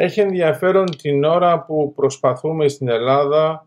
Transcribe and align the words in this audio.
Έχει 0.00 0.20
ενδιαφέρον 0.20 0.86
την 0.96 1.24
ώρα 1.24 1.64
που 1.64 1.92
προσπαθούμε 1.94 2.68
στην 2.68 2.88
Ελλάδα 2.88 3.66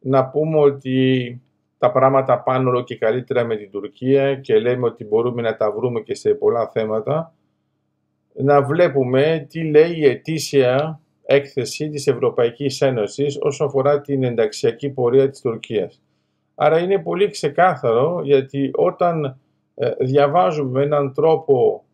να 0.00 0.26
πούμε 0.26 0.58
ότι 0.58 1.40
τα 1.78 1.90
πράγματα 1.90 2.42
πάνε 2.42 2.68
όλο 2.68 2.82
και 2.84 2.96
καλύτερα 2.96 3.44
με 3.44 3.56
την 3.56 3.70
Τουρκία 3.70 4.34
και 4.34 4.58
λέμε 4.58 4.86
ότι 4.86 5.04
μπορούμε 5.04 5.42
να 5.42 5.56
τα 5.56 5.70
βρούμε 5.72 6.00
και 6.00 6.14
σε 6.14 6.34
πολλά 6.34 6.68
θέματα, 6.68 7.34
να 8.32 8.62
βλέπουμε 8.62 9.46
τι 9.48 9.62
λέει 9.62 9.92
η 9.96 10.04
ετήσια 10.04 11.00
έκθεση 11.22 11.88
της 11.88 12.06
Ευρωπαϊκής 12.06 12.80
Ένωσης 12.80 13.38
όσον 13.40 13.66
αφορά 13.66 14.00
την 14.00 14.22
ενταξιακή 14.22 14.90
πορεία 14.90 15.30
της 15.30 15.40
Τουρκίας. 15.40 16.02
Άρα 16.54 16.78
είναι 16.78 16.98
πολύ 16.98 17.30
ξεκάθαρο 17.30 18.20
γιατί 18.24 18.70
όταν 18.74 19.38
ε, 19.74 19.90
διαβάζουμε 19.98 20.82
έναν 20.82 21.14
τρόπο 21.14 21.84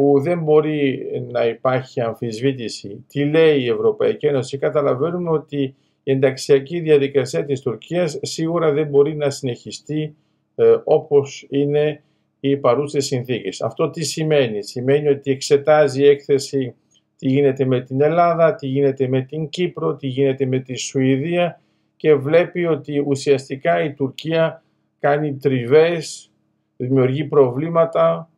που 0.00 0.20
δεν 0.20 0.42
μπορεί 0.42 1.06
να 1.30 1.46
υπάρχει 1.46 2.00
αμφισβήτηση 2.00 3.04
τι 3.08 3.24
λέει 3.24 3.60
η 3.60 3.68
Ευρωπαϊκή 3.68 4.26
Ένωση, 4.26 4.58
καταλαβαίνουμε 4.58 5.30
ότι 5.30 5.74
η 6.02 6.10
ενταξιακή 6.10 6.80
διαδικασία 6.80 7.44
της 7.44 7.60
Τουρκίας 7.60 8.18
σίγουρα 8.22 8.72
δεν 8.72 8.86
μπορεί 8.86 9.16
να 9.16 9.30
συνεχιστεί 9.30 10.14
ε, 10.54 10.76
όπως 10.84 11.46
είναι 11.50 12.02
οι 12.40 12.56
παρούσες 12.56 13.04
συνθήκες. 13.06 13.60
Αυτό 13.60 13.90
τι 13.90 14.04
σημαίνει; 14.04 14.62
Σημαίνει 14.62 15.08
ότι 15.08 15.30
εξετάζει 15.30 16.02
η 16.02 16.06
έκθεση 16.06 16.74
τι 17.16 17.28
γίνεται 17.28 17.64
με 17.64 17.80
την 17.80 18.00
Ελλάδα, 18.00 18.54
τι 18.54 18.66
γίνεται 18.66 19.08
με 19.08 19.22
την 19.22 19.48
Κύπρο, 19.48 19.96
τι 19.96 20.06
γίνεται 20.06 20.46
με 20.46 20.58
τη 20.58 20.76
Σουηδία 20.76 21.60
και 21.96 22.14
βλέπει 22.14 22.66
ότι 22.66 23.04
ουσιαστικά 23.06 23.84
η 23.84 23.92
Τουρκία 23.92 24.62
κάνει 24.98 25.34
τριβές, 25.34 26.30
δημιουργεί 26.76 27.24
προβλήματα 27.24 28.30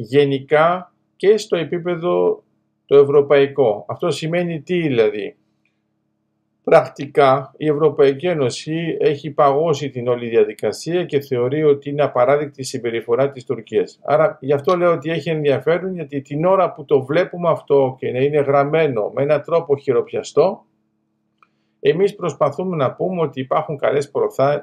γενικά 0.00 0.92
και 1.16 1.36
στο 1.36 1.56
επίπεδο 1.56 2.42
το 2.86 2.96
ευρωπαϊκό. 2.96 3.84
Αυτό 3.88 4.10
σημαίνει 4.10 4.60
τι 4.60 4.80
δηλαδή; 4.80 5.36
Πρακτικά 6.64 7.54
η 7.56 7.68
Ευρωπαϊκή 7.68 8.26
Ένωση 8.26 8.96
έχει 9.00 9.30
παγώσει 9.30 9.90
την 9.90 10.08
όλη 10.08 10.28
διαδικασία 10.28 11.04
και 11.04 11.20
θεωρεί 11.20 11.64
ότι 11.64 11.90
είναι 11.90 12.02
απαράδεκτη 12.02 12.60
η 12.60 12.64
συμπεριφορά 12.64 13.30
της 13.30 13.44
Τουρκίας. 13.44 13.98
Άρα 14.02 14.38
γι' 14.40 14.52
αυτό 14.52 14.76
λέω 14.76 14.92
ότι 14.92 15.10
έχει 15.10 15.30
ενδιαφέρον 15.30 15.94
γιατί 15.94 16.20
την 16.20 16.44
ώρα 16.44 16.72
που 16.72 16.84
το 16.84 17.04
βλέπουμε 17.04 17.48
αυτό 17.48 17.96
και 17.98 18.10
να 18.12 18.18
είναι 18.18 18.40
γραμμένο 18.40 19.10
με 19.14 19.22
έναν 19.22 19.42
τρόπο 19.42 19.76
χειροπιαστό 19.76 20.64
εμείς 21.80 22.14
προσπαθούμε 22.14 22.76
να 22.76 22.94
πούμε 22.94 23.20
ότι 23.20 23.40
υπάρχουν 23.40 23.76
καλές 23.76 24.10
προθά... 24.10 24.62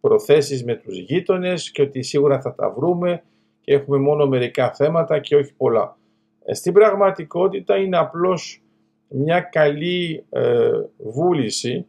προθέσεις 0.00 0.64
με 0.64 0.74
τους 0.74 0.98
γείτονες 0.98 1.70
και 1.70 1.82
ότι 1.82 2.02
σίγουρα 2.02 2.40
θα 2.40 2.54
τα 2.54 2.70
βρούμε 2.70 3.22
και 3.64 3.74
έχουμε 3.74 3.98
μόνο 3.98 4.26
μερικά 4.26 4.72
θέματα 4.72 5.18
και 5.18 5.36
όχι 5.36 5.54
πολλά. 5.54 5.96
Ε, 6.44 6.54
στην 6.54 6.72
πραγματικότητα 6.72 7.76
είναι 7.76 7.96
απλώς 7.96 8.62
μια 9.08 9.40
καλή 9.40 10.24
ε, 10.30 10.70
βούληση 10.96 11.86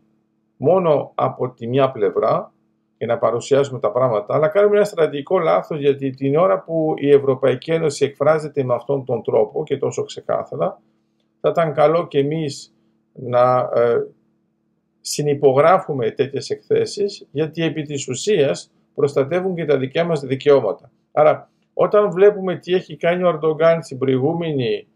μόνο 0.57 1.11
από 1.15 1.49
τη 1.49 1.67
μια 1.67 1.91
πλευρά 1.91 2.53
και 2.97 3.05
να 3.05 3.17
παρουσιάσουμε 3.17 3.79
τα 3.79 3.91
πράγματα, 3.91 4.35
αλλά 4.35 4.47
κάνουμε 4.47 4.75
ένα 4.75 4.85
στρατηγικό 4.85 5.39
λάθος 5.39 5.79
γιατί 5.79 6.09
την 6.09 6.35
ώρα 6.35 6.59
που 6.59 6.93
η 6.97 7.09
Ευρωπαϊκή 7.09 7.71
Ένωση 7.71 8.05
εκφράζεται 8.05 8.63
με 8.63 8.73
αυτόν 8.73 9.05
τον 9.05 9.23
τρόπο 9.23 9.63
και 9.63 9.77
τόσο 9.77 10.03
ξεκάθαρα, 10.03 10.81
θα 11.41 11.49
ήταν 11.49 11.73
καλό 11.73 12.07
και 12.07 12.19
εμείς 12.19 12.75
να 13.13 13.69
ε, 13.75 14.07
συνυπογράφουμε 15.01 16.11
τέτοιες 16.11 16.49
εκθέσεις 16.49 17.27
γιατί 17.31 17.63
επί 17.63 17.81
της 17.81 18.07
ουσίας 18.07 18.71
προστατεύουν 18.95 19.55
και 19.55 19.65
τα 19.65 19.77
δικιά 19.77 20.03
μας 20.03 20.21
δικαιώματα. 20.21 20.91
Άρα 21.11 21.51
όταν 21.73 22.11
βλέπουμε 22.11 22.55
τι 22.55 22.73
έχει 22.73 22.97
κάνει 22.97 23.23
ο 23.23 23.27
Αρντογκάν 23.27 23.83
στην 23.83 23.97
προηγούμενη 23.97 24.87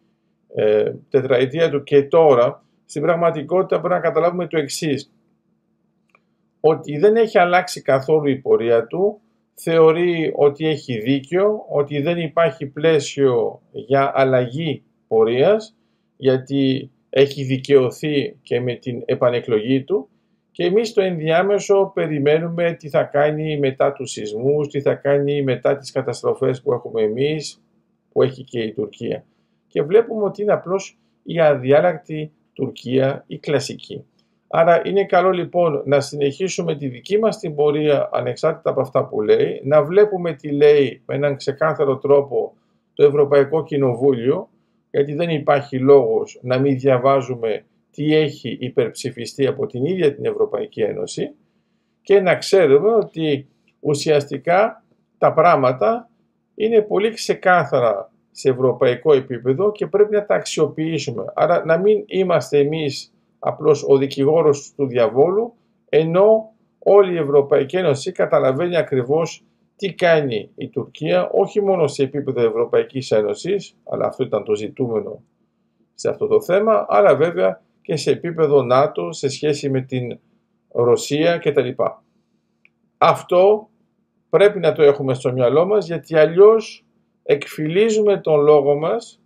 ε, 0.56 0.94
τετραετία 1.10 1.70
του 1.70 1.84
και 1.84 2.04
τώρα, 2.04 2.64
στην 2.86 3.02
πραγματικότητα 3.02 3.80
πρέπει 3.80 3.94
να 3.94 4.00
καταλάβουμε 4.00 4.48
το 4.48 4.58
εξής. 4.58 5.12
Ότι 6.60 6.98
δεν 6.98 7.16
έχει 7.16 7.38
αλλάξει 7.38 7.82
καθόλου 7.82 8.30
η 8.30 8.36
πορεία 8.36 8.88
του, 8.88 9.20
θεωρεί 9.54 10.34
ότι 10.36 10.68
έχει 10.68 11.00
δίκιο, 11.00 11.66
ότι 11.70 12.02
δεν 12.02 12.18
υπάρχει 12.18 12.66
πλαίσιο 12.66 13.62
για 13.72 14.12
αλλαγή 14.16 14.84
πορείας, 15.08 15.76
γιατί 16.18 16.92
έχει 17.10 17.44
δικαιωθεί 17.44 18.38
και 18.42 18.62
με 18.62 18.74
την 18.74 19.02
επανεκλογή 19.06 19.84
του 19.84 20.10
και 20.58 20.66
εμείς 20.66 20.88
στο 20.88 21.02
ενδιάμεσο 21.02 21.92
περιμένουμε 21.94 22.74
τι 22.74 22.90
θα 22.90 23.04
κάνει 23.04 23.60
μετά 23.60 23.94
τους 23.94 24.12
σεισμούς, 24.12 24.68
τι 24.68 24.82
θα 24.82 24.94
κάνει 24.94 25.42
μετά 25.42 25.78
τις 25.78 25.92
καταστροφές 25.92 26.62
που 26.62 26.74
έχουμε 26.74 27.02
εμείς, 27.02 27.62
που 28.12 28.24
έχει 28.24 28.44
και 28.44 28.60
η 28.60 28.74
Τουρκία. 28.74 29.26
Και 29.68 29.82
βλέπουμε 29.82 30.24
ότι 30.24 30.42
είναι 30.42 30.54
απλώς 30.54 30.98
η 31.24 31.40
αδιάλακτη 31.40 32.32
Τουρκία, 32.54 33.24
η 33.28 33.38
κλασική. 33.38 34.06
Άρα 34.48 34.82
είναι 34.86 35.06
καλό 35.06 35.30
λοιπόν 35.30 35.82
να 35.86 36.00
συνεχίσουμε 36.00 36.76
τη 36.76 36.88
δική 36.88 37.18
μας 37.18 37.40
την 37.40 37.56
πορεία 37.56 38.10
ανεξάρτητα 38.14 38.70
από 38.70 38.82
αυτά 38.82 39.06
που 39.06 39.22
λέει, 39.22 39.62
να 39.64 39.84
βλέπουμε 39.84 40.34
τι 40.34 40.52
λέει 40.52 41.02
με 41.06 41.16
έναν 41.16 41.36
ξεκάθαρο 41.36 41.98
τρόπο 41.98 42.54
το 42.94 43.04
Ευρωπαϊκό 43.04 43.64
Κοινοβούλιο, 43.64 44.50
γιατί 44.92 45.14
δεν 45.14 45.30
υπάρχει 45.30 45.80
λόγος 45.80 46.40
να 46.42 46.60
μην 46.60 46.78
διαβάζουμε 46.78 47.66
τι 47.98 48.16
έχει 48.16 48.58
υπερψηφιστεί 48.60 49.48
από 49.48 49.66
την 49.66 49.86
ίδια 49.86 50.16
την 50.16 50.26
Ευρωπαϊκή 50.26 50.82
Ένωση 50.82 51.32
και 52.02 52.20
να 52.22 52.36
ξέρουμε 52.36 52.94
ότι 52.94 53.48
ουσιαστικά 53.80 54.84
τα 55.18 55.34
πράγματα 55.34 56.10
είναι 56.56 56.82
πολύ 56.82 57.10
ξεκάθαρα 57.10 58.12
σε 58.32 58.50
ευρωπαϊκό 58.50 59.14
επίπεδο 59.14 59.72
και 59.72 59.88
πρέπει 59.88 60.16
να 60.16 60.26
τα 60.26 60.36
αξιοποιήσουμε. 60.36 61.26
Άρα 61.36 61.66
να 61.66 61.78
μην 61.78 62.04
είμαστε 62.06 62.60
εμείς 62.60 63.14
απλώς 63.40 63.86
ο 63.88 63.98
δικηγόρος 63.98 64.74
του 64.76 64.88
διαβόλου, 64.88 65.54
ενώ 65.90 66.54
όλη 66.80 67.14
η 67.14 67.18
Ευρωπαϊκή 67.18 67.78
Ένωση 67.78 68.12
καταλαβαίνει 68.12 68.78
ακριβώς 68.78 69.44
τι 69.76 69.94
κάνει 69.94 70.50
η 70.56 70.70
Τουρκία, 70.70 71.30
όχι 71.30 71.62
μόνο 71.62 71.88
σε 71.88 72.04
επίπεδο 72.04 72.42
Ευρωπαϊκής 72.42 73.12
Ένωσης, 73.12 73.78
αλλά 73.84 74.06
αυτό 74.06 74.24
ήταν 74.24 74.44
το 74.44 74.56
ζητούμενο 74.56 75.24
σε 75.94 76.10
αυτό 76.10 76.28
το 76.28 76.42
θέμα, 76.42 76.86
αλλά 76.90 77.16
βέβαια 77.16 77.62
και 77.88 77.96
σε 77.96 78.12
επίπεδο 78.12 78.64
ΝΑΤΟ 78.64 79.12
σε 79.12 79.30
σχέση 79.30 79.70
με 79.70 79.82
την 79.82 80.20
Ρωσία 80.72 81.38
κτλ. 81.38 81.70
Αυτό 82.98 83.70
πρέπει 84.30 84.60
να 84.60 84.72
το 84.72 84.84
έχουμε 84.84 85.14
στο 85.14 85.32
μυαλό 85.32 85.66
μας 85.66 85.86
γιατί 85.86 86.16
αλλιώς 86.16 86.86
εκφυλίζουμε 87.24 88.18
τον 88.18 88.40
λόγο 88.40 88.76
μας 88.76 89.22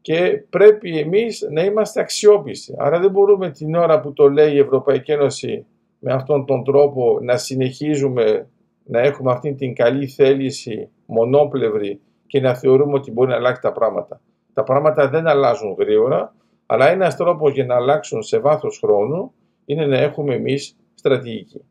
και 0.00 0.44
πρέπει 0.50 0.98
εμείς 0.98 1.46
να 1.50 1.64
είμαστε 1.64 2.00
αξιόπιστοι. 2.00 2.74
Άρα 2.78 3.00
δεν 3.00 3.10
μπορούμε 3.10 3.50
την 3.50 3.74
ώρα 3.74 4.00
που 4.00 4.12
το 4.12 4.28
λέει 4.28 4.54
η 4.54 4.58
Ευρωπαϊκή 4.58 5.12
Ένωση 5.12 5.66
με 5.98 6.12
αυτόν 6.12 6.44
τον 6.46 6.64
τρόπο 6.64 7.18
να 7.22 7.36
συνεχίζουμε 7.36 8.48
να 8.84 9.00
έχουμε 9.00 9.32
αυτή 9.32 9.54
την 9.54 9.74
καλή 9.74 10.06
θέληση 10.06 10.88
μονόπλευρη 11.06 12.00
και 12.26 12.40
να 12.40 12.54
θεωρούμε 12.54 12.94
ότι 12.94 13.10
μπορεί 13.10 13.28
να 13.30 13.36
αλλάξει 13.36 13.60
τα 13.60 13.72
πράγματα. 13.72 14.20
Τα 14.52 14.62
πράγματα 14.62 15.08
δεν 15.08 15.26
αλλάζουν 15.26 15.76
γρήγορα, 15.78 16.34
αλλά 16.70 16.88
ένας 16.88 17.16
τρόπος 17.16 17.52
για 17.52 17.64
να 17.64 17.74
αλλάξουν 17.74 18.22
σε 18.22 18.38
βάθος 18.38 18.78
χρόνου 18.78 19.32
είναι 19.64 19.86
να 19.86 19.96
έχουμε 19.96 20.34
εμείς 20.34 20.76
στρατηγική. 20.94 21.64